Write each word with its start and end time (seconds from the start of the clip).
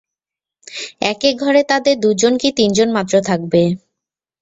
এক 1.03 1.21
এক 1.23 1.35
ঘরে 1.37 1.61
তাদের 1.71 1.95
দু-জন 1.99 2.33
কি 2.37 2.49
তিন 2.57 2.69
জন 2.73 2.89
মাত্র 2.97 3.13
থাকবে। 3.29 3.61